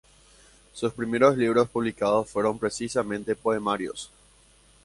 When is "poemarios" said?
3.35-4.09